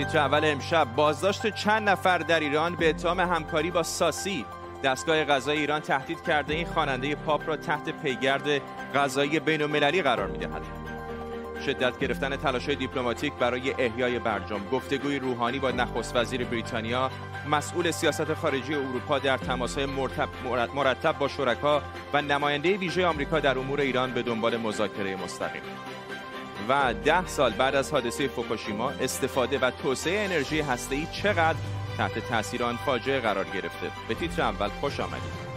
[0.00, 4.44] تیتر اول امشب بازداشت چند نفر در ایران به اتهام همکاری با ساسی.
[4.84, 6.54] دستگاه غذای ایران تهدید کرده.
[6.54, 8.62] این خواننده پاپ را تحت پیگرد
[8.94, 10.62] غذایی بین المللی قرار می‌دهد.
[11.66, 14.68] شدت گرفتن تلاش دیپلماتیک برای احیای برجام.
[14.68, 17.10] گفتگوی روحانی با نخست وزیر بریتانیا.
[17.50, 19.86] مسئول سیاست خارجی اروپا در تماسهای
[20.74, 21.82] مرتب با شرکا
[22.12, 25.62] و نماینده ویژه آمریکا در امور ایران به دنبال مذاکره مستقیم.
[26.68, 31.58] و ده سال بعد از حادثه فوکوشیما استفاده و توسعه انرژی هسته‌ای چقدر
[31.98, 33.90] تحت تاثیر آن فاجعه قرار گرفته.
[34.08, 35.49] به تیتر اول خوش آمدید.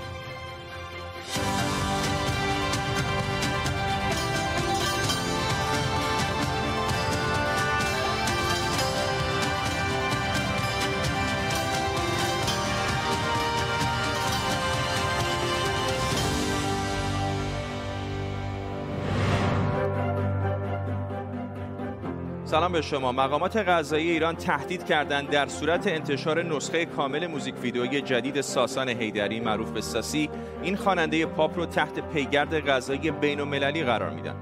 [22.54, 23.12] سلام به شما.
[23.12, 25.30] مقامات غذایی ایران تهدید کردند.
[25.30, 30.30] در صورت انتشار نسخه کامل موزیک ویدئویی جدید ساسان هیدری معروف به ساسی
[30.64, 33.42] این خواننده پاپ رو تحت پیگرد غذایی بین
[33.84, 34.36] قرار میدن.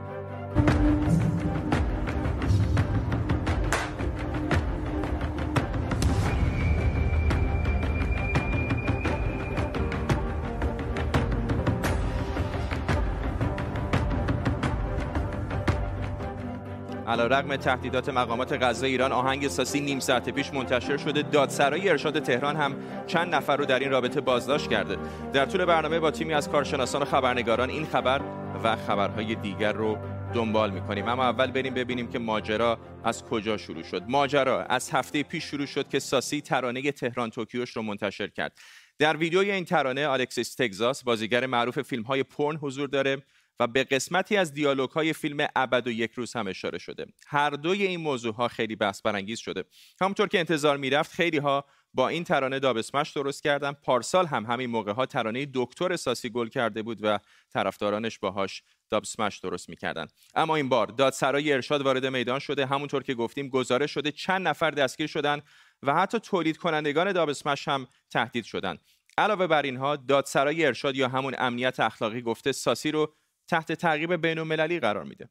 [17.28, 21.22] رغم تهدیدات مقامات غذای ایران آهنگ ساسی نیم ساعت پیش منتشر شده.
[21.22, 22.76] دادسرای ارشاد تهران هم
[23.08, 24.98] چند نفر رو در این رابطه بازداشت کرده.
[25.34, 28.22] در طول برنامه با تیمی از کارشناسان و خبرنگاران این خبر
[28.64, 29.98] و خبرهای دیگر رو
[30.34, 31.08] دنبال می‌کنیم.
[31.08, 34.04] اما اول بریم ببینیم که ماجرا از کجا شروع شد.
[34.08, 38.58] ماجرا از هفته پیش شروع شد که ساسی ترانه تهران توکیوش رو منتشر کرد.
[39.00, 43.18] در ویدیوی این ترانه الکسیس تگزاس بازیگر معروف فیلم های پورن حضور داره.
[43.62, 47.06] و به قسمتی از دیالوگ های فیلم ابد و یک روز هم اشاره شده.
[47.28, 49.64] هر دوی این موضوع ها خیلی بحث برانگیز شده.
[50.02, 53.72] همونطور که انتظار می‌رفت خیلی ها با این ترانه دابسمش درست کردن.
[53.72, 57.20] پارسال هم همین موقع ها ترانه دکتر ساسی گل کرده بود و
[57.54, 60.08] طرفدارانش باهاش دابسمش درست می‌کردن.
[60.36, 62.66] اما این بار دادسرای ارشاد وارد میدان شده.
[62.66, 65.42] همونطور که گفتیم گزارش شده چند نفر دستگیر شدن
[65.84, 68.80] و حتی تولید کنندگان دابسمش هم تهدید شدند
[69.18, 73.14] علاوه بر اینها دادسرای ارشاد یا همون امنیت اخلاقی گفته ساسی رو
[73.52, 75.30] تحت تعقیب بین المللی قرار میده.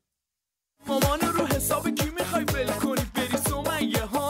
[0.87, 4.30] مامان رو حساب کی می‌خوای ول کنی بری سمیه ها.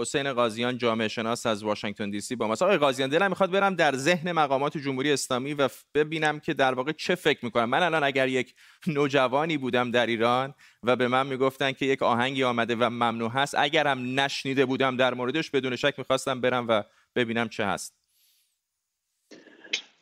[0.00, 3.74] حسین قاضیان جامعه شناس از واشنگتن دی سی با ماست آقای قاضیان دلم می‌خواد برم
[3.74, 7.64] در ذهن مقامات جمهوری اسلامی و ببینم که در واقع چه فکر می‌کنم.
[7.64, 8.54] من الان اگر یک
[8.86, 13.54] نوجوانی بودم در ایران و به من می‌گفتن که یک آهنگی آمده و ممنوع هست
[13.58, 16.82] اگرم نشنیده بودم در موردش بدون شک می‌خواستم برم و
[17.14, 17.94] ببینم چه هست.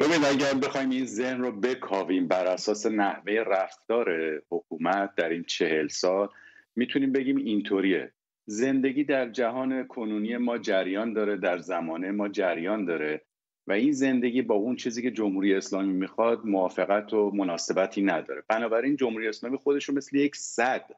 [0.01, 4.11] ببین اگر بخوایم این ذهن رو بکاویم بر اساس نحوه رفتار
[4.51, 6.29] حکومت در این چهل سال
[6.77, 8.13] می‌تونیم بگیم اینطوریه.
[8.47, 13.23] زندگی در جهان کنونی ما جریان داره در زمانه ما جریان داره
[13.67, 18.43] و این زندگی با اون چیزی که جمهوری اسلامی می‌خواد موافقت و مناسبتی نداره.
[18.49, 20.91] بنابراین جمهوری اسلامی خودش رو مثل یک صد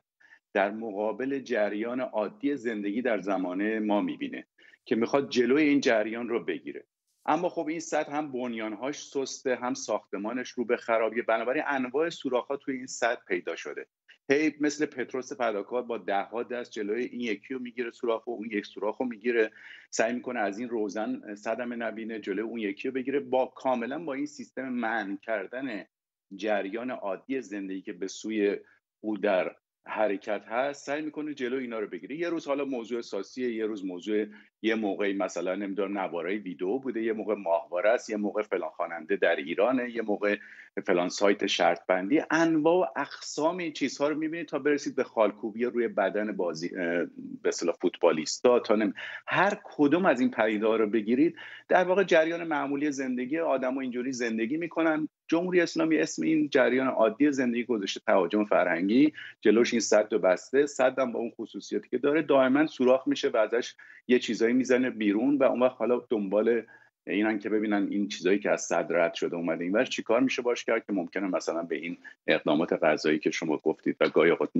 [0.54, 4.46] در مقابل جریان عادی زندگی در زمانه ما می‌بینه
[4.84, 6.84] که می‌خواد جلوی این جریان رو بگیره.
[7.26, 11.22] اما خب این صد هم بنیانهاش سسته هم ساختمانش رو به خرابیه.
[11.22, 13.86] بنابراین انواع سوراخ‌ها توی این صد پیدا شده.
[14.30, 18.30] هی مثل پتروس فداکار با ده ها دست جلوی این یکی رو می‌گیره سوراخ و
[18.30, 19.52] اون یک سوراخ رو می‌گیره.
[19.90, 23.20] سعی می‌کنه از این روزن صدم نبینه جلوی اون یکی رو بگیره.
[23.20, 25.84] با کاملا با این سیستم من کردن
[26.34, 28.56] جریان عادی زندگی که به سوی
[29.00, 29.56] او در
[29.88, 32.16] حرکت هست سعی می‌کنه جلو اینا رو بگیره.
[32.16, 34.26] یه روز حالا موضوع اساسیه یه روز موضوع
[34.62, 39.16] یه موقعی مثلا نمی‌دونم نوارای ویدیو بوده یه موقع ماهواره است یه موقع فلان خواننده
[39.16, 40.36] در ایرانه یه موقع
[40.86, 45.64] فلان سایت شرط بندی انواع و اقسام این چیزها رو می‌بینید تا برسید به خالکوبی
[45.64, 47.08] روی بدن بازی به
[47.44, 48.94] اصطلاح فوتبالیستا تا نم...
[49.26, 51.36] هر کدوم از این پدیده رو بگیرید.
[51.68, 55.08] در واقع جریان معمولی زندگی آدم اینجوری زندگی می‌کنن.
[55.28, 59.12] جمهوری اسلامی اسم این جریان عادی زندگی گذاشته تهاجم فرهنگی.
[59.40, 62.22] جلوش این صد و بسته صد با اون خصوصیاتی که داره.
[62.22, 63.74] دائما سوراخ میشه و ازش
[64.08, 66.62] یه چیزایی می‌زنه بیرون و اون وقت حالا دنبال
[67.06, 70.64] اینن که ببینن این چیزایی که از صد رد شده اومده اینور چیکار میشه باش
[70.64, 74.50] کرد که ممکنه مثلا به این اقدامات غذایی که شما گفتید و گاهی اوقات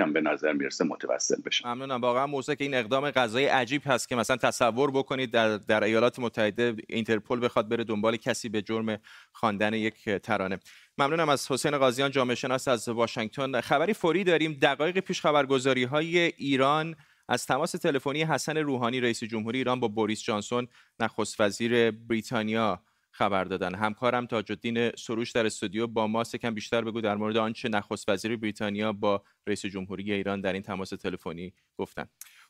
[0.00, 1.68] هم به نظر می‌رسه متوسل بشه.
[1.68, 2.00] ممنونم.
[2.00, 6.74] واقعا که این اقدام غذایی عجیب هست که مثلا تصور بکنید در در ایالات متحده
[6.88, 8.98] اینترپل بخواد بره دنبال کسی به جرم
[9.32, 10.58] خواندن یک ترانه.
[10.98, 13.60] ممنونم از حسین قاضیان جامعه شناس از واشنگتن.
[13.60, 14.58] خبری فوری داریم.
[14.62, 16.96] دقایق پیش خبرگزاری های ایران
[17.28, 20.68] از تماس تلفنی حسن روحانی رئیس جمهوری ایران با بوریس جانسون
[21.00, 23.74] نخست وزیر بریتانیا خبر دادن.
[23.74, 26.24] همکارم تاج الدین سروش در استودیو با ما.
[26.24, 30.62] کم بیشتر بگو در مورد آنچه نخست وزیر بریتانیا با رئیس جمهوری ایران در این
[30.62, 32.06] تماس تلفنی گفتن.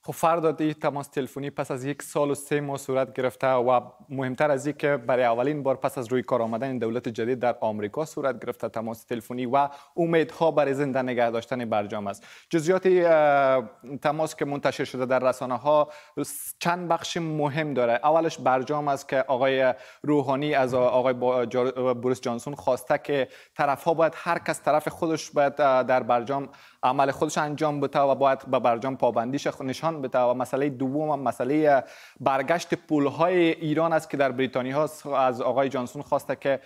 [0.07, 3.81] خب فردا این تماس تلفنی پس از یک سال و سه ماه صورت گرفته و
[4.09, 7.57] مهمتر از این که برای اولین بار پس از روی کار آمدن دولت جدید در
[7.61, 12.27] آمریکا صورت گرفته تماس تلفنی و امیدها برای زنده نگه داشتن برجام است.
[12.51, 12.89] جزئیات
[14.03, 15.89] تماس که منتشر شده در رسانه ها
[16.59, 17.93] چند بخش مهم داره.
[17.93, 21.15] اولش برجام است که آقای روحانی از آقای
[21.95, 26.49] بوریس جانسون خواسته که طرف ها باید هر کس طرف خودش باید در برجام
[26.83, 31.85] عمل خودش انجام بده و باید به برجام پابندیش نشان بده و مسئله دوم مسئله
[32.21, 36.61] برگشت پولهای ایران است که در بریتانیا از آقای جانسون خواسته که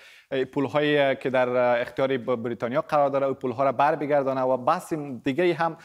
[0.52, 4.92] پول هایی که در اختیار بریتانیا قرار داره پول ها را بر بگردانه و بحث
[5.24, 5.76] دیگه هم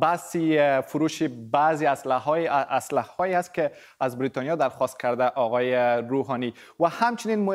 [0.00, 1.22] بحثی فروش
[1.52, 6.54] بعضی اسلحه های اسلحه است که از بریتانیا درخواست کرده آقای روحانی.
[6.80, 7.46] و همچنین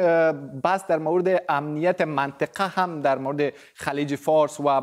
[0.62, 4.82] بحث در مورد امنیت منطقه هم در مورد خلیج فارس و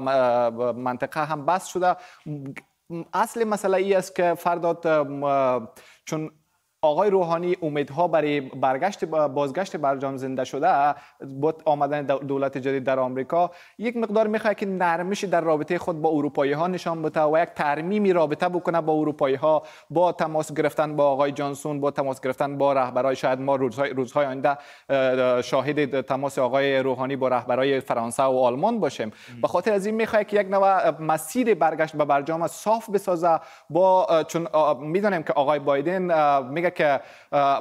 [0.73, 1.97] منطقه هم بحث شده.
[3.13, 4.87] اصل مسئله ای است که فرداد
[6.05, 6.31] چون
[6.83, 13.51] آقای روحانی امیدها برای برگشت بازگشت برجام زنده شده با آمدن دولت جدید در آمریکا
[13.79, 17.49] یک مقدار می‌خواد که نرمشی در رابطه خود با اروپایی ها نشان بده و یک
[17.49, 22.59] ترمیمی رابطه بکنه با اروپایی ها با تماس گرفتن با آقای جانسون با تماس گرفتن
[22.59, 24.59] با رهبرای شاید ما روزهای روزهای آینده
[25.43, 29.13] شاهد تماس آقای روحانی با رهبرای فرانسه و آلمان باشیم.
[29.43, 33.41] به خاطر از این می‌خواد که یک نوع مسیر برگشت به برجام صاف بسازه
[33.71, 34.49] با چون
[34.81, 36.03] می‌دونیم که آقای بایدن
[36.43, 37.01] میگه که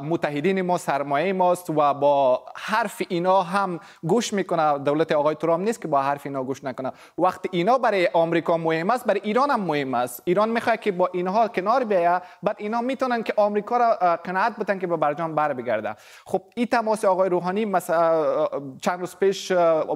[0.04, 4.78] متحدین ما سرمایه ماست و با حرف اینا هم گوش می‌کنه.
[4.78, 6.92] دولت آقای ترامپ نیست که با حرف اینا گوش نکنه.
[7.18, 10.22] وقتی اینا برای آمریکا مهم است برای ایران هم مهم است.
[10.26, 14.80] ایران می‌خواد که با اینها کنار بیاید بعد اینا می‌تونن که آمریکا را قناعت بدن
[14.80, 18.48] که به برجام بر بگرده خب این تماس آقای روحانی مثلا
[18.82, 19.52] چند روز پیش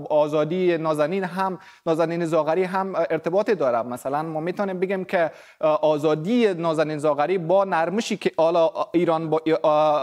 [0.09, 3.81] آزادی نازنین هم نازنین زاغری هم ارتباطی داره.
[3.81, 5.31] مثلا ما می‌تونیم بگیم که
[5.81, 9.42] آزادی نازنین زاغری با نرمشی که حالا ایران با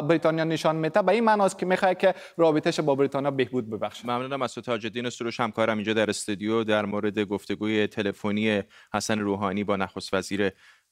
[0.09, 4.43] بریتانیا نشان میده به این معناست که می‌خواد که رابطهش با بریتانیا بهبود ببخشه ممنونم
[4.43, 5.41] از تاج الدین سروش.
[5.41, 8.63] همکارم اینجا در استودیو در مورد گفتگوی تلفنی
[8.95, 10.51] حسن روحانی با نخست وزیر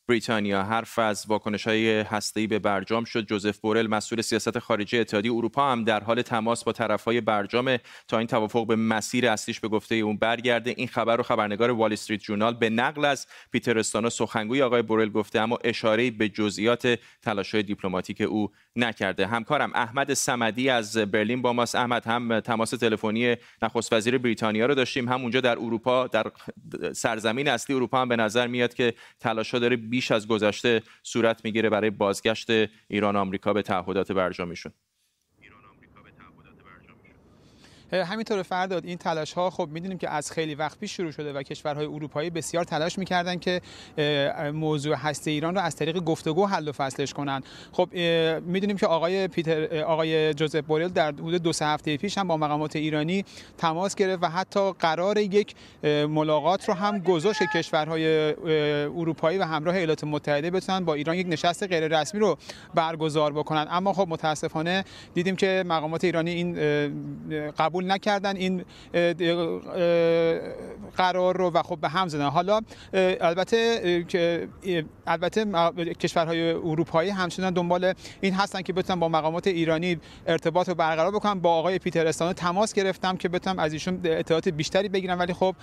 [0.09, 0.63] بریتانیا.
[0.63, 3.27] حرف از واکنش های هسته‌ای به برجام شد.
[3.27, 7.77] جوزف بورل مسئول سیاست خارجی اتحادیه اروپا هم در حال تماس با طرفهای برجام
[8.09, 10.75] تا این توافق به مسیر اصلیش به گفته اون برگرده.
[10.77, 15.09] این خبر رو خبرنگار وال استریت جورنال به نقل از پیتر استانو سخنگوی آقای بورل
[15.09, 19.27] گفته اما اشاره به جزئیات تلاش‌های دیپلماتیک او نکرده.
[19.27, 21.75] همکارم احمد سمدی از برلین با ماست.
[21.75, 25.09] احمد هم تماس تلفنی نخست وزیر بریتانیا رو داشتیم.
[25.09, 26.27] هم اونجا در اروپا در
[26.93, 31.71] سرزمین اصلی اروپا هم به نظر میاد که تلاش‌ها داره بیش از گذشته صورت می‌گیره
[31.71, 32.51] برای بازگشت
[32.89, 34.73] ایران و آمریکا به تعهدات برجامیشون.
[37.93, 41.43] همینطور فرداد این تلاش ها خب می‌دونیم که از خیلی وقت پیش شروع شده و
[41.43, 43.61] کشورهای اروپایی بسیار تلاش می‌کردن که
[44.55, 47.43] موضوع هسته ایران رو از طریق گفتگو حل و فصلش کنن.
[47.73, 47.89] خب
[48.47, 52.37] می‌دونیم که آقای پیتر آقای جوزف بورل در حدود دو سه هفته پیش هم با
[52.37, 53.25] مقامات ایرانی
[53.59, 55.55] تماس گرفت و حتی قرار یک
[56.09, 58.07] ملاقات رو هم گذاشت کشورهای
[58.85, 62.39] اروپایی و همراه ایالات متحده بتونن با ایران یک نشست غیر رسمی رو
[62.75, 63.67] برگزار بکنن.
[63.71, 66.55] اما خب متاسفانه دیدیم که مقامات ایرانی این
[67.51, 68.65] قبول نکردن این
[70.97, 72.29] قرار رو و خب به هم زدن.
[72.29, 72.61] حالا
[73.21, 74.05] البته
[75.07, 75.45] البته
[76.01, 81.41] کشورهای اروپایی همچنان دنبال این هستن که بتونن با مقامات ایرانی ارتباط رو برقرار بکنن.
[81.41, 85.55] با آقای پیتر استانو تماس گرفتم که بتونم از ایشون اطلاعات بیشتری بگیرم ولی خب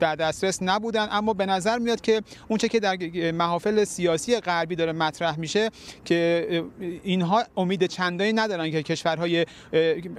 [0.00, 1.08] در دسترس نبودن.
[1.10, 2.96] اما به نظر میاد که اونچه که در
[3.32, 5.70] محافل سیاسی غربی داره مطرح میشه
[6.04, 6.64] که
[7.02, 9.46] اینها امید چندانی ندارن که کشورهای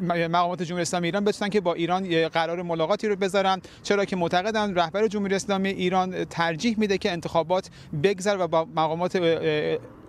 [0.01, 4.75] مقامات جمهوری اسلامی ایران بتونن که با ایران قرار ملاقاتی رو بذارن چرا که معتقدن
[4.75, 7.69] رهبر جمهوری اسلامی ایران ترجیح میده که انتخابات
[8.03, 9.15] بگذر و با مقامات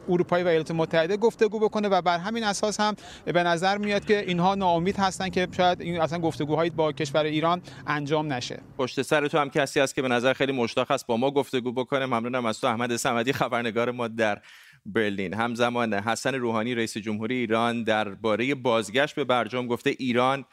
[0.08, 4.20] اروپایی و ایالات متحده گفتگو بکنه و بر همین اساس هم به نظر میاد که
[4.20, 8.60] اینها ناامید هستن که شاید این اصلا گفتگوهایی با کشور ایران انجام نشه.
[8.78, 11.72] پشت سر تو هم کسی هست که به نظر خیلی مشتاق است با ما گفتگو
[11.72, 12.06] بکنه.
[12.06, 14.40] ممنونم از تو احمد صمدی خبرنگار ما در
[14.86, 15.34] برلین.
[15.34, 20.44] همزمان حسن روحانی رئیس جمهوری ایران درباره بازگشت به برجام گفته ایران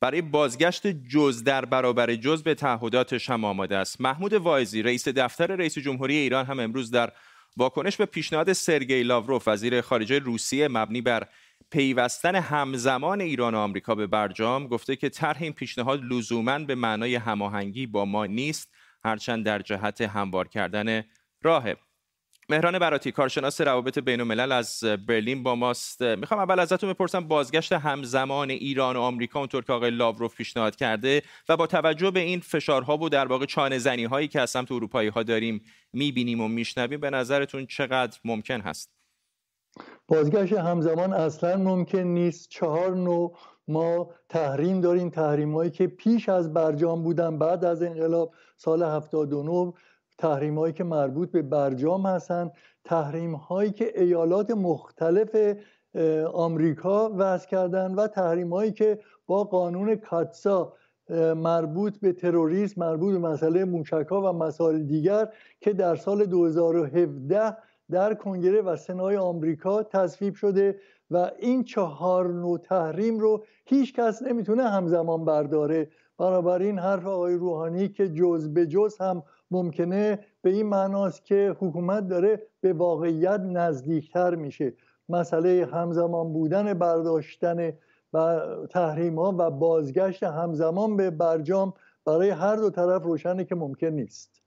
[0.00, 4.00] برای بازگشت جز در برابر جز به تعهداتش هم آماده است.
[4.00, 7.12] محمود وایزی رئیس دفتر رئیس جمهوری ایران هم امروز در
[7.56, 11.28] واکنش به پیشنهاد سرگئی لاوروف وزیر خارجه روسیه مبنی بر
[11.70, 17.14] پیوستن همزمان ایران و آمریکا به برجام گفته که طرح این پیشنهاد لزوما به معنای
[17.14, 18.70] هماهنگی با ما نیست
[19.04, 21.04] هرچند در جهت هموار کردن
[21.42, 21.76] راهه.
[22.48, 26.02] مهران براتی کارشناس روابط بین الملل از برلین با ماست.
[26.02, 31.22] می‌خوام اول ازتون بپرسم بازگشت همزمان ایران و آمریکا اونطور که آقای لاوروف پیشنهاد کرده
[31.48, 34.72] و با توجه به این فشارها و در واقع چانه زنی هایی که از سمت
[34.72, 35.62] اروپایی ها داریم
[35.92, 38.90] می‌بینیم و میشنویم به نظرتون چقدر ممکن هست؟
[40.08, 42.48] بازگشت همزمان اصلا ممکن نیست.
[42.48, 43.38] چهار نوع
[43.68, 45.10] ما تحریم داریم.
[45.10, 49.72] تحریم هایی که پیش از برجام بودن بعد از انقلاب سال 79
[50.18, 52.52] تحریم هایی که مربوط به برجام هستند
[52.84, 55.36] تحریم هایی که ایالات مختلف
[56.32, 60.72] آمریکا وضع کردن و تحریم هایی که با قانون کاتسا
[61.36, 65.28] مربوط به تروریسم مربوط به مسئله موشک و مسائل دیگر
[65.60, 67.56] که در سال 2017
[67.90, 70.80] در کنگره و سنای آمریکا تصویب شده
[71.10, 75.90] و این چهار نوع تحریم رو هیچ کس نمی‌تونه همزمان برداره.
[76.18, 82.08] بنابراین حرف آقای روحانی که جز به جز هم ممکنه به این معناست که حکومت
[82.08, 84.72] داره به واقعیت نزدیکتر میشه.
[85.08, 87.72] مسئله همزمان بودن برداشتن
[88.12, 91.74] و تحریم ها و بازگشت همزمان به برجام
[92.04, 94.45] برای هر دو طرف روشنه که ممکن نیست.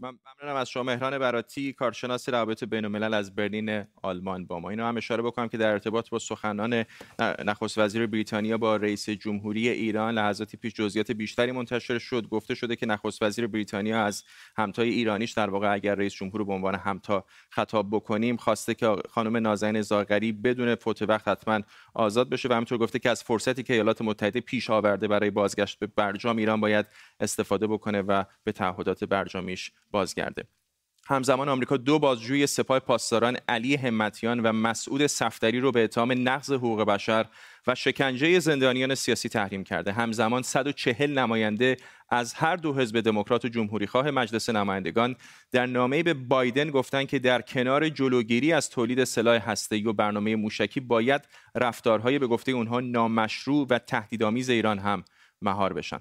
[0.00, 4.70] ممنونم از شما مهران براتی کارشناس روابط بین الملل از برلین آلمان با ما.
[4.70, 6.84] اینو هم اشاره بکنم که در ارتباط با سخنان
[7.44, 12.28] نخست وزیر بریتانیا با رئیس جمهوری ایران لحظاتی پیش جزئیات بیشتری منتشر شد.
[12.28, 14.24] گفته شده که نخست وزیر بریتانیا از
[14.56, 19.36] همتای ایرانیش در واقع اگر رئیس جمهور به عنوان همتا خطاب بکنیم خواسته که خانم
[19.36, 21.60] نازنین زاغری بدون فوت وقت حتما
[21.94, 25.78] آزاد بشه و همینطور گفته که از فرصتی که ایالات متحده پیش آورده برای بازگشت
[25.78, 26.86] به برجام ایران باید
[27.20, 30.44] استفاده بکنه و به تعهدات برجامیش بازگرده.
[31.08, 36.52] همزمان آمریکا دو بازجوی سپاه پاسداران علی همتیان و مسعود صفدری رو به اتهام نقض
[36.52, 37.26] حقوق بشر
[37.66, 39.92] و شکنجه زندانیان سیاسی تحریم کرده.
[39.92, 41.76] همزمان 140 نماینده
[42.08, 45.16] از هر دو حزب دموکرات و جمهوری خواه مجلس نمایندگان
[45.52, 50.36] در نامه به بایدن گفتند که در کنار جلوگیری از تولید سلاح هسته‌ای و برنامه
[50.36, 55.04] موشکی باید رفتارهای به گفته اونها نامشروع و تهدیدآمیز ایران هم
[55.42, 56.00] مهار بشن.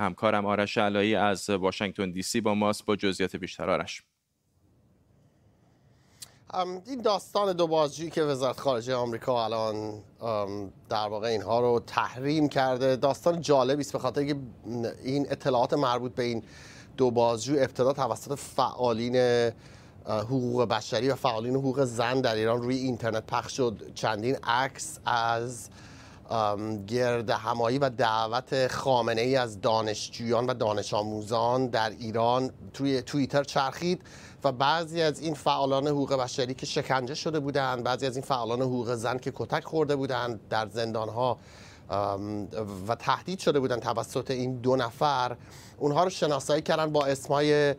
[0.00, 4.02] همکارم آرش علایی از واشنگتن دی سی با ماست با جزئیات بیشتر آرش.
[6.86, 10.02] این داستان دو بازجویی که وزارت خارجه آمریکا الان
[10.88, 14.36] در واقع اینها رو تحریم کرده داستان جالبی است به خاطر که
[15.04, 16.42] این اطلاعات مربوط به این
[16.96, 19.16] دو بازجو ابتدا توسط فعالین
[20.06, 23.92] حقوق بشری و فعالین حقوق زن در ایران روی اینترنت پخش شد.
[23.94, 25.70] چندین عکس از
[26.86, 33.44] گرد همایی و دعوت خامنه ای از دانشجویان و دانش آموزان در ایران توی توییتر
[33.44, 34.02] چرخید
[34.44, 38.62] و بعضی از این فعالان حقوق بشری که شکنجه شده بودند بعضی از این فعالان
[38.62, 41.38] حقوق زن که کتک خورده بودند در زندان ها
[42.88, 45.36] و تهدید شده بودند توسط این دو نفر
[45.78, 47.74] اونها رو شناسایی کردن با اسمای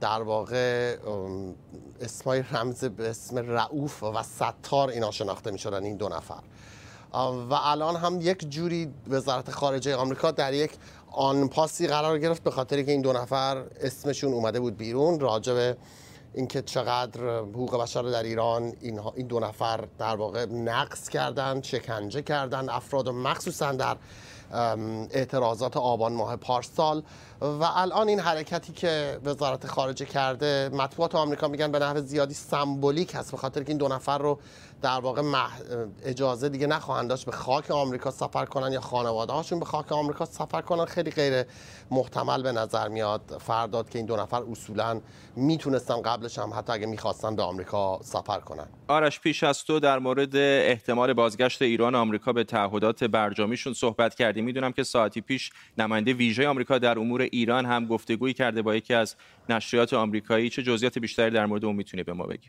[0.00, 0.96] در واقع
[2.00, 6.40] اسمای رمز به اسم رعوف و ستار اینا شناخته می شدن این دو نفر.
[7.14, 10.70] و الان هم یک جوری وزارت خارجه آمریکا در یک
[11.12, 15.54] آن پاسی قرار گرفت به خاطر که این دو نفر اسمشون اومده بود بیرون راجع
[15.54, 15.76] به
[16.34, 22.68] اینکه چقدر حقوق بشر در ایران این دو نفر در واقع نقص کردن شکنجه کردن
[22.68, 23.96] افراد و مخصوصا در
[25.10, 27.02] اعتراضات آبان ماه پارسال.
[27.40, 33.14] و الان این حرکتی که وزارت خارجه کرده مطبوعات آمریکا میگن به نحو زیادی سمبولیک
[33.14, 34.38] هست به خاطر که این دو نفر رو
[34.82, 35.22] در واقع
[36.04, 40.24] اجازه دیگه نخواهند داشت به خاک آمریکا سفر کنن یا خانواده هاشون به خاک آمریکا
[40.24, 40.84] سفر کنن.
[40.84, 41.44] خیلی غیر
[41.90, 45.00] محتمل به نظر میاد فرداد که این دو نفر اصولا
[45.36, 48.66] می‌تونستن قبلش هم حتی اگه می‌خواستن به آمریکا سفر کنن.
[48.88, 54.44] آرش پیش از تو در مورد احتمال بازگشت ایران آمریکا به تعهدات برجامیشون صحبت کردیم.
[54.44, 58.94] می‌دونم که ساعتی پیش نماینده ویژه آمریکا در امور ایران هم گفتگویی کرده با یکی
[58.94, 59.16] از
[59.48, 60.50] نشریات آمریکایی.
[60.50, 62.48] چه جزئیات بیشتری در مورد اون می‌تونه به ما بگی؟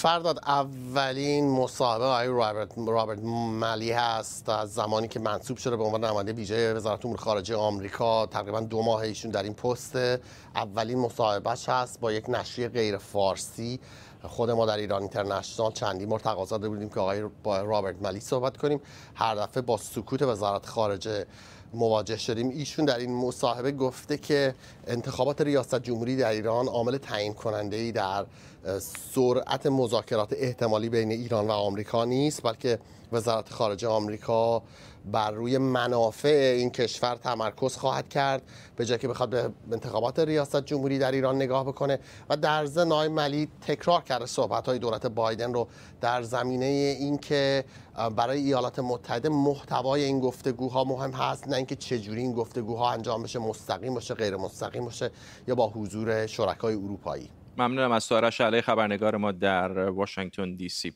[0.00, 6.04] فرداد اولین مصاحبه آقای رابرت, رابرت ملی هست از زمانی که منصوب شده به عنوان
[6.04, 8.26] نماینده ویژه وزارت امور خارجه آمریکا.
[8.26, 9.96] تقریبا دو ماه ایشون در این پست.
[10.54, 13.80] اولین مصاحبهش هست با یک نشریه غیر فارسی.
[14.22, 18.56] خود ما در ایران اینترنشنال چندی بار تقاضا بودیم که آقای با رابرت ملی صحبت
[18.56, 18.80] کنیم.
[19.14, 21.26] هر دفعه با سکوت وزارت خارجه
[21.74, 22.48] مواجه شدیم.
[22.48, 24.54] ایشون در این مصاحبه گفته که
[24.86, 28.26] انتخابات ریاست جمهوری در ایران عامل تعیین کننده ای در
[29.14, 32.78] سرعت مذاکرات احتمالی بین ایران و آمریکا نیست بلکه
[33.12, 34.62] وزارت خارجه آمریکا
[35.04, 38.42] بر روی منافع این کشور تمرکز خواهد کرد
[38.76, 43.08] به جای که بخواد به انتخابات ریاست جمهوری در ایران نگاه بکنه و در ضمن
[43.08, 45.68] ملی تکرار کرده صحبت های دولت بایدن رو
[46.00, 46.66] در زمینه
[47.00, 47.64] اینکه
[48.16, 53.38] برای ایالات متحده محتوای این گفتگوها مهم هست نه اینکه چجوری این گفتگوها انجام بشه
[53.38, 55.10] مستقیم باشه غیر مستقیم باشه
[55.48, 57.30] یا با حضور شرکای اروپایی.
[57.58, 60.92] ممنونم از سوارش علی خبرنگار ما در واشنگتن دی سی.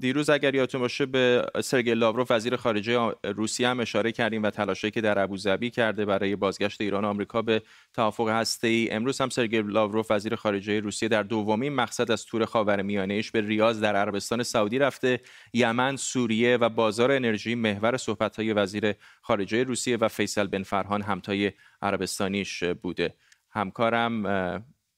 [0.00, 4.90] دیروز اگر یادتون باشه به سرگئی لاوروف وزیر خارجه روسیه هم اشاره کردیم و تلاشی
[4.90, 9.62] که در ابوظبی کرده برای بازگشت ایران و آمریکا به توافق ای امروز هم سرگئی
[9.62, 14.42] لاوروف وزیر خارجه روسیه در دومین مقصد از تور خاورمیانه ایش به ریاض در عربستان
[14.42, 15.20] سعودی رفته
[15.52, 18.00] یمن سوریه و بازار انرژی محور
[18.38, 23.14] های وزیر خارجه روسیه و فیصل بن فرهان همتای عربستانیش بوده.
[23.50, 24.26] همکارم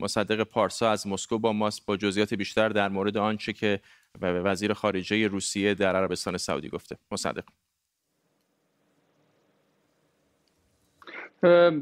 [0.00, 3.80] مصدق پارسا از مسکو با ماست با جزئیات بیشتر در مورد آنچه که
[4.22, 6.96] وزیر خارجه روسیه در عربستان سعودی گفته.
[7.10, 7.44] مصدق.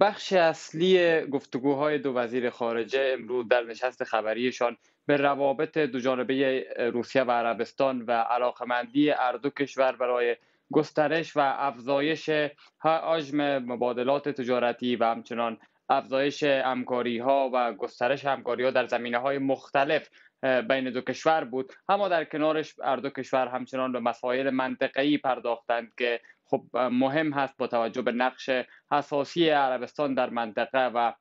[0.01, 4.77] بخش اصلی گفتگوهای دو وزیر خارجه امروز در نشست خبریشان
[5.07, 10.37] به روابط دوجانبه روسیه و عربستان و علاقمندی هر دو کشور برای
[10.73, 12.31] گسترش و افزایش
[12.81, 19.39] حجم مبادلات تجارتی و همچنان افزایش همکاری ها و گسترش همکاری ها در زمینه های
[19.39, 20.09] مختلف
[20.43, 21.73] بین دو کشور بود.
[21.89, 27.57] اما در کنارش هر دو کشور همچنان به مسائل منطقه‌ای پرداختند که خب مهم هست
[27.57, 28.51] با توجه به نقش
[28.91, 31.13] اساسی عربستان در منطقه و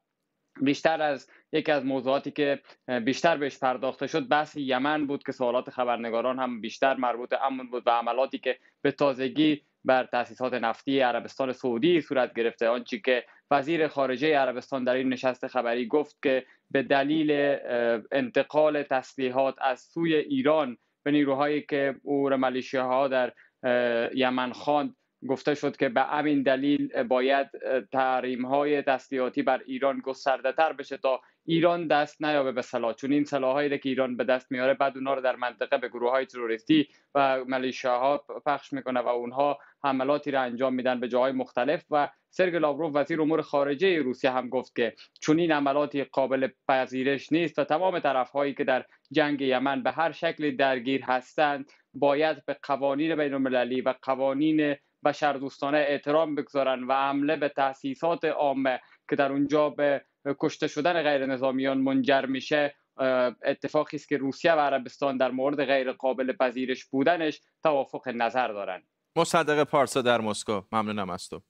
[0.61, 2.61] بیشتر از یکی از موضوعاتی که
[3.05, 7.83] بیشتر بهش پرداخته شد بحث یمن بود که سوالات خبرنگاران هم بیشتر مربوط امن بود
[7.87, 12.67] و عملاتی که به تازگی بر تاسیسات نفتی عربستان سعودی صورت گرفته.
[12.67, 17.57] آنچه که وزیر خارجه عربستان در این نشست خبری گفت که به دلیل
[18.11, 22.29] انتقال تسلیحات از سوی ایران به نیروهایی که او
[22.73, 23.33] ها در
[24.15, 24.95] یمن خواند
[25.27, 27.47] گفته شد که به همین دلیل باید
[27.91, 33.11] تحریم های تسلیحاتی بر ایران گسترده تر بشه تا ایران دست نیابه به سلاح چون
[33.11, 36.25] این سلاحایی که ایران به دست میاره بعد اونها رو در منطقه به گروه های
[36.25, 37.45] تروریستی و
[37.85, 41.85] ها پخش می‌کنه و اونها حملاتی را انجام میدن به جاهای مختلف.
[41.91, 47.31] و سرگ لاوروف وزیر امور خارجه روسیه هم گفت که چون این عملاتی قابل پذیرش
[47.31, 52.45] نیست و تمام طرف هایی که در جنگ یمن به هر شکل درگیر هستند باید
[52.45, 54.75] به قوانین بین المللی و قوانین
[55.05, 58.79] بشردوستانه احترام بگذارن و حمله به تاسیسات عامه
[59.09, 60.01] که در اونجا به
[60.39, 62.75] کشته شدن غیر نظامیان منجر میشه
[63.43, 68.83] اتفاقی است که روسیه و عربستان در مورد غیر قابل پذیرش بودنش توافق نظر دارند
[69.15, 70.61] مصدق پارسا در مسکو.
[70.71, 71.41] ممنونم از تو.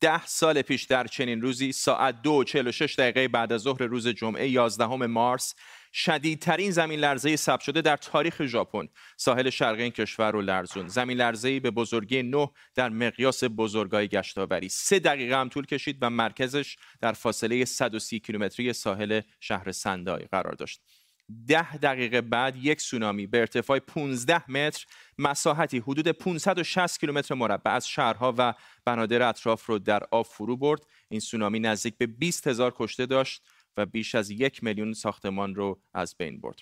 [0.00, 4.08] ده سال پیش در چنین روزی ساعت دو و شش دقیقه بعد از ظهر روز
[4.08, 5.54] جمعه 11 مارس
[5.96, 8.88] شدیدترین زمین لرزه ثبت شده در تاریخ ژاپن.
[9.16, 10.88] ساحل شرقی این کشور رو لرزون.
[10.88, 14.68] زمین لرزه به بزرگی نه در مقیاس بزرگای گشتاوری.
[14.68, 20.52] سه دقیقه هم طول کشید و مرکزش در فاصله 130 کیلومتری ساحل شهر سندای قرار
[20.52, 20.80] داشت.
[21.48, 24.86] ده دقیقه بعد یک سونامی به ارتفاع 15 متر
[25.18, 28.54] مساحتی حدود 560 کیلومتر مربع از شهرها و
[28.84, 30.86] بنادر اطراف رو در آب فرو برد.
[31.08, 33.42] این سونامی نزدیک به 20 هزار کشته داشت.
[33.76, 36.60] و بیش از یک میلیون ساختمان رو از بین برد.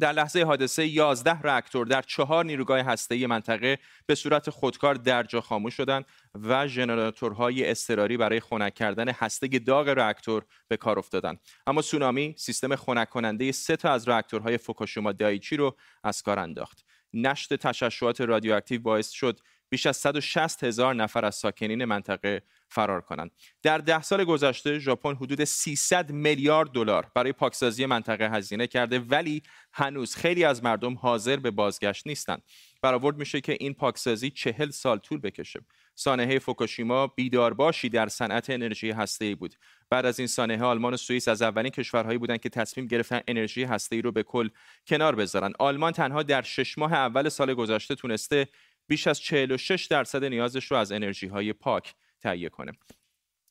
[0.00, 5.40] در لحظه حادثه 11 راکتور در چهار نیروگاه هسته‌ای منطقه به صورت خودکار در جا
[5.40, 11.40] خاموش شدند و ژنراتورهای اضطراری برای خنک کردن هسته داغ راکتور به کار افتادند.
[11.66, 16.84] اما سونامی سیستم خنک کننده سه تا از راکتورهای فوکوشیما دایچی رو از کار انداخت.
[17.12, 19.40] نشت تشعشعات رادیواکتیو باعث شد
[19.74, 23.30] بیش از 160 هزار نفر از ساکنین منطقه فرار کنند.
[23.62, 29.42] در ده سال گذشته ژاپن حدود 300 میلیارد دلار برای پاکسازی منطقه هزینه کرده ولی
[29.72, 32.42] هنوز خیلی از مردم حاضر به بازگشت نیستند.
[32.82, 35.60] برآورد میشه که این پاکسازی چهل سال طول بکشه.
[35.94, 39.54] سانحه فوکوشیما بیدارباشی در صنعت انرژی هسته‌ای بود.
[39.90, 43.64] بعد از این سانحه آلمان و سوئیس از اولین کشورهایی بودند که تصمیم گرفتن انرژی
[43.64, 44.48] هسته‌ای رو به کل
[44.86, 45.52] کنار بذارن.
[45.58, 48.48] آلمان تنها در شش ماه اول سال گذشته تونسته
[48.86, 52.72] بیش از 46 درصد نیازش رو از انرژی های پاک تهیه کنه.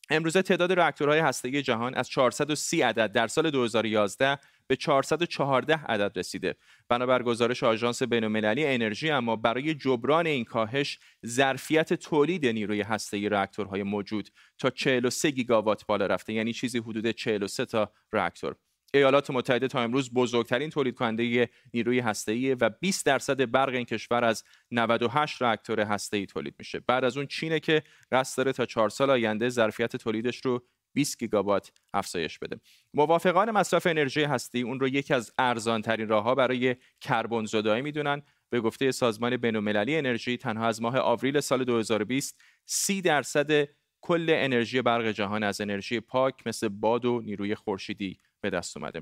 [0.09, 6.55] امروزه تعداد راکتورهای هسته‌ای جهان از 430 عدد در سال 2011 به 414 عدد رسیده.
[6.89, 13.83] بنابر گزارش آژانس بین‌المللی انرژی اما برای جبران این کاهش ظرفیت تولید نیروی هسته‌ای راکتورهای
[13.83, 18.55] موجود تا 43 گیگاوات بالا رفته یعنی چیزی حدود 43 تا راکتور.
[18.95, 24.23] ایالات متحده تا امروز بزرگترین تولید کننده نیروی هسته‌ای و 20 درصد برق این کشور
[24.23, 28.89] از 98 راکتور هسته‌ای تولید میشه بعد از اون چینه که قصد داره تا 4
[28.89, 32.59] سال آینده ظرفیت تولیدش رو 20 گیگاوات افزایش بده.
[32.93, 38.21] موافقان مصرف انرژی هستی اون رو یکی از ارزان ترین راهها برای کربن زدایی می‌دونن.
[38.49, 43.67] به گفته سازمان بین‌المللی انرژی تنها از ماه آوریل سال 2020 30 درصد
[44.01, 49.01] کل انرژی برق جهان از انرژی پاک مثل باد و نیروی خورشیدی به دست اومده.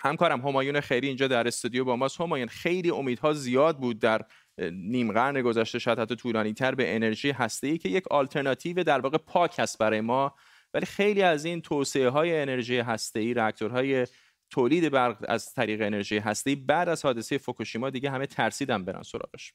[0.00, 2.20] همکارم همایون خیری اینجا در استودیو با ماست.
[2.20, 4.24] همایون خیلی امیدها زیاد بود در
[4.72, 9.18] نیم قرن گذشته شاید حتی طولانی تر به انرژی هسته که یک آلترناتیو در واقع
[9.18, 10.34] پاک است برای ما.
[10.74, 14.06] ولی خیلی از این توسعه های انرژی هسته ای راکتورهای
[14.50, 19.54] تولید برق از طریق انرژی هسته بعد از حادثه فوکوشیما دیگه همه ترسیدن برن سراغش.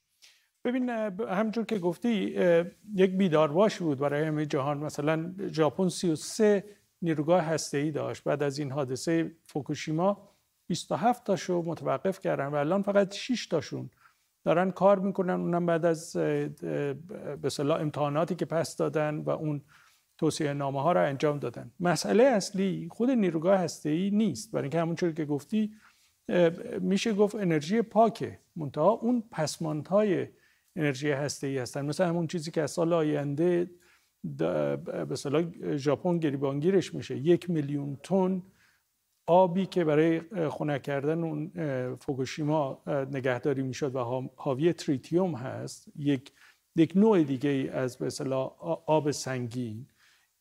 [0.66, 0.90] ببین
[1.30, 2.12] همجور که گفتی
[2.96, 4.78] یک بیدارباش بود برای همه جهان.
[4.78, 6.64] مثلا ژاپن 33
[7.02, 8.24] نیروگاه هسته ای داشت.
[8.24, 10.30] بعد از این حادثه فوکوشیما
[10.68, 13.90] 27 تاشو متوقف کردن و الان فقط 6 تاشون
[14.44, 15.34] دارن کار می‌کنن.
[15.34, 19.62] اونم بعد از به امتحاناتی که پس دادن و اون
[20.18, 21.72] توصیه نامه ها را انجام دادن.
[21.80, 24.52] مسئله اصلی خود نیروگاه هسته ای نیست.
[24.52, 25.74] برای اینکه همونطور که گفتی
[26.80, 28.40] میشه گفت انرژی پاکه.
[28.56, 30.28] منتها اون پسماندهای
[30.76, 31.86] انرژی هسته ای هستن.
[31.86, 33.72] مثل همون چیزی که از سال آینده
[34.24, 35.44] به صلاح
[35.76, 37.18] ژاپن گریبانگیرش میشه.
[37.18, 38.44] یک میلیون تن
[39.28, 41.52] آبی که برای خنک کردن اون
[41.96, 46.32] فوکوشیما نگهداری می‌شد و حاوی تریتیوم هست یک
[46.76, 48.10] یک نوع دیگه از به
[48.86, 49.86] آب سنگین.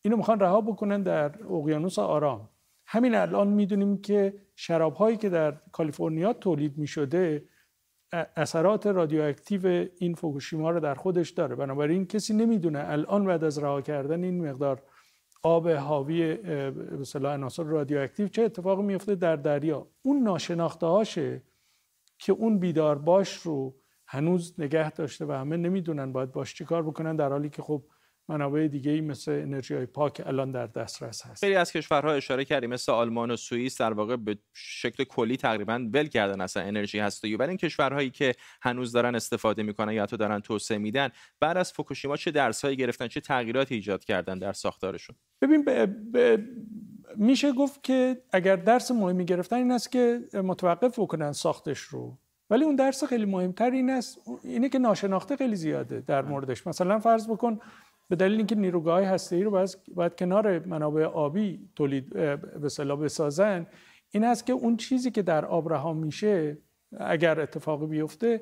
[0.01, 2.49] اینو می‌خوان رها بکنن در اقیانوس آرام.
[2.85, 7.43] همین الان می‌دونیم که شراب هایی که در کالیفرنیا تولید می‌شده
[8.13, 11.55] اثرات رادیواکتیو این فوکوشیما رو در خودش داره.
[11.55, 14.81] بنابراین کسی نمی‌دونه الان بعد از رها کردن این مقدار
[15.43, 21.43] آب حاوی به عناصر رادیواکتیو چه اتفاقی میفته در دریا؟ اون ناشناخته هاشه
[22.19, 23.75] که اون بیدار باش رو
[24.07, 27.83] هنوز نگه داشته و همه نمی‌دونن باید باش چیکار بکنن در حالی که خب
[28.29, 31.43] منابع دیگه ای مثل انرژی های پاک الان در دسترس هست.
[31.43, 35.89] خیلی از کشورها اشاره کردیم مثل آلمان و سوئیس در واقع به شکل کلی تقریبا
[35.93, 40.17] ول کردن اصلا انرژی هسته ولی این کشورهایی که هنوز دارن استفاده می‌کنن یا حتی
[40.17, 45.15] دارن توسعه میدن بعد از فوکوشیما چه درسهایی گرفتن چه تغییراتی ایجاد کردن در ساختارشون؟
[45.41, 45.65] ببین
[47.15, 52.17] میشه گفت که اگر درس مهمی گرفتن این است که متوقف بکنن ساختش رو.
[52.49, 56.67] ولی اون درس خیلی مهمتر این است اینه که ناشناخته خیلی زیاده در موردش.
[56.67, 57.59] مثلا فرض بکن
[58.09, 62.09] به دلیل اینکه نیروگاه هسته‌ای رو باید, باید کنار منابع آبی تولید
[62.61, 63.67] به صلاح بسازن
[64.11, 66.57] این است که اون چیزی که در آب رها میشه
[66.99, 68.41] اگر اتفاقی بیفته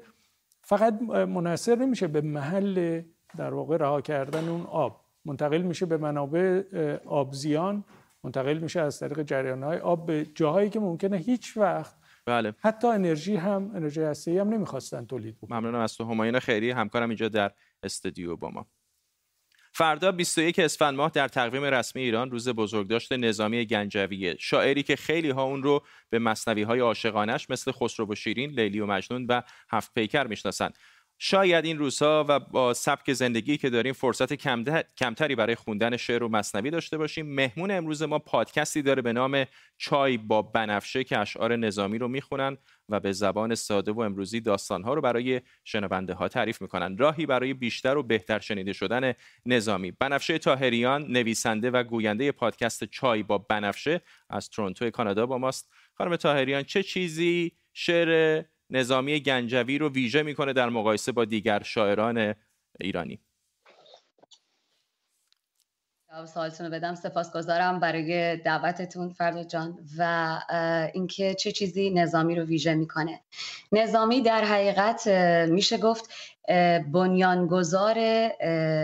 [0.62, 3.01] فقط منحصر نمیشه به محل
[3.38, 5.01] در واقع رها کردن اون آب.
[5.25, 6.63] منتقل میشه به منابع
[7.06, 7.84] آبزیان
[8.23, 12.53] منتقل میشه از طریق جریان های آب به جاهایی که ممکنه هیچ وقت بله.
[12.60, 15.58] حتی انرژی هم انرژی هسته هم نمی‌خواستن تولید بکنن.
[15.58, 16.03] ممنونم از تو.
[16.03, 16.71] همایون خیری.
[16.71, 17.51] همکارم اینجا در
[17.84, 18.67] استودیو با ما.
[19.77, 24.35] فردا 21 اسفند ماه در تقویم رسمی ایران روز بزرگداشت نظامی گنجویه.
[24.39, 28.79] شاعری که خیلی ها اون رو به مصنوی های عاشقانش مثل خسرو و شیرین، لیلی
[28.79, 30.77] و مجنون و هفت پیکر می‌شناسند.
[31.19, 34.34] شاید این روزها و با سبک زندگی که داریم فرصت
[34.97, 37.36] کمتری برای خوندن شعر و مصنوی داشته باشیم.
[37.36, 39.45] مهمون امروز ما پادکستی داره به نام
[39.77, 42.58] چای با بنفشه که اشعار نظامی رو می‌خونن
[42.89, 46.97] و به زبان ساده و امروزی داستانها رو برای شنونده ها تعریف می‌کنن.
[46.97, 49.13] راهی برای بیشتر و بهتر شنیده شدن
[49.45, 49.91] نظامی.
[49.91, 55.69] بنفشه تاهریان نویسنده و گوینده پادکست چای با بنفشه از تورنتو کانادا با ماست.
[55.97, 62.36] خانم تاهریان چه چیزی شعر نظامی گنجوی رو ویژه می‌کنه در مقایسه با دیگر شاعران
[62.80, 63.19] ایرانی.
[66.34, 66.95] سوالتون رو بدم.
[66.95, 70.39] سپاسگزارم برای دعوتتون فردا جان و
[70.93, 73.21] اینکه چه چیزی نظامی رو ویژه می‌کنه.
[73.71, 75.08] نظامی در حقیقت
[75.49, 76.10] میشه گفت
[76.93, 78.30] بنیانگذار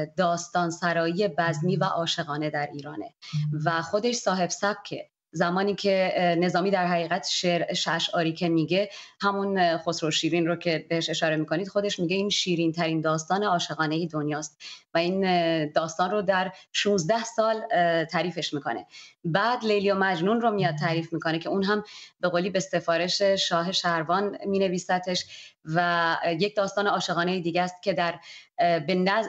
[0.05, 3.13] داستان سرایی بزمی و عاشقانه در ایرانه
[3.65, 5.09] و خودش صاحب سبکه.
[5.35, 8.89] زمانی که نظامی در حقیقت شعر ششعاری که میگه
[9.21, 14.07] همون خسرو شیرین رو که بهش اشاره می‌کنید خودش میگه این شیرین ترین داستان عاشقانه
[14.07, 14.61] دنیاست
[14.93, 15.21] و این
[15.71, 17.61] داستان رو در 16 سال
[18.05, 18.85] تعریفش می‌کنه.
[19.25, 21.83] بعد لیلی و مجنون رو میاد تعریف می‌کنه که اون هم
[22.21, 25.25] به قولی به سفارش شاه شهروان مینویستش.
[25.65, 28.19] و یک داستان عاشقانه دیگه است که در
[28.57, 29.27] به نز...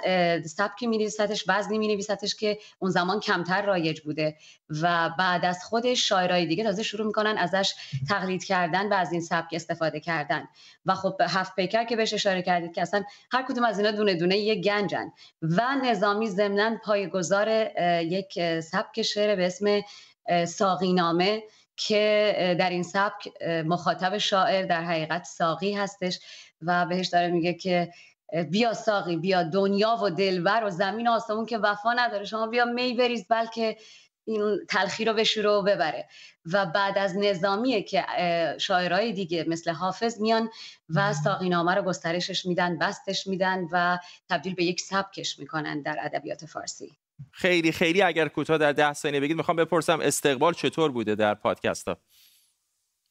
[0.51, 4.37] سبکی می نویستش وزنی می نویستش که اون زمان کمتر رایج بوده
[4.83, 7.75] و بعد از خودش شاعرای دیگه تازه شروع می‌کنن ازش
[8.09, 10.49] تقلید کردن و از این سبک استفاده کردن.
[10.87, 14.15] و خب هفت پیکر که بهش اشاره کردید که اصلا هر کدوم از اینا دونه
[14.15, 15.13] دونه یک گنجن.
[15.43, 17.49] و نظامی ضمنا پایگذار
[18.03, 19.81] یک سبک شعر به اسم
[20.47, 21.43] ساقینامه
[21.77, 26.21] که در این سبک مخاطب شاعر در حقیقت ساقی هستش
[26.63, 27.93] و بهش داره میگه که
[28.51, 32.25] بیا ساقی بیا دنیا و دلبر و زمین و آسمون که وفا نداره.
[32.25, 33.77] شما بیا می بریز بلکه
[34.25, 36.09] این تلخی رو بشوره و ببره.
[36.53, 38.05] و بعد از نظامیه که
[38.59, 40.51] شاعرای دیگه مثل حافظ میان
[40.89, 43.99] و ساقینامه رو گسترشش میدن بستش میدن و
[44.31, 46.97] تبدیل به یک سبکش می‌کنن در ادبیات فارسی.
[47.31, 51.89] خیلی خیلی اگر کوتاه در ده ثانیه بگید می‌خوام بپرسم استقبال چطور بوده در پادکست
[51.89, 51.99] ها؟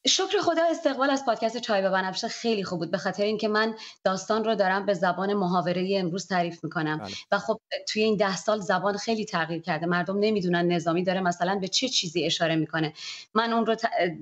[0.06, 3.74] شکر خدا استقبال از پادکست چای به بنفشه خیلی خوب بود به خاطر اینکه من
[4.04, 6.98] داستان رو دارم به زبان محاوره امروز تعریف می‌کنم.
[6.98, 7.14] بله.
[7.32, 9.86] و خب توی این ده سال زبان خیلی تغییر کرده.
[9.86, 12.92] مردم نمی‌دونن نظامی داره مثلا به چه چیزی اشاره می‌کنه.
[13.34, 13.76] من اون رو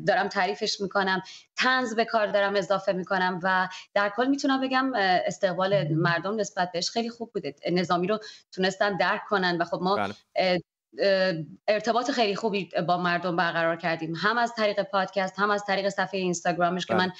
[0.07, 1.23] دارم تعریفش می‌کنم.
[1.57, 6.90] تنز به کار دارم اضافه می‌کنم و در کل می‌تونم بگم استقبال مردم نسبت بهش
[6.90, 7.55] خیلی خوب بوده.
[7.73, 8.18] نظامی رو
[8.53, 10.14] تونستن درک کنن و خب ما بله.
[11.69, 14.15] ارتباط خیلی خوبی با مردم برقرار کردیم.
[14.17, 17.07] هم از طریق پادکست هم از طریق صفحه اینستاگرامش که بله.
[17.07, 17.13] من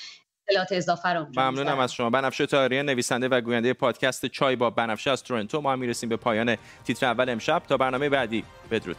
[0.49, 2.11] اطلاعات اضافه رو ممنونم از شما.
[2.11, 5.61] بنفشه تاریه نویسنده و گوینده پادکست چای با بنفشه از تورنتو.
[5.61, 7.63] ما می‌رسیم به پایان تیتر اول امشب.
[7.69, 8.97] تا برنامه بعدی بدرود.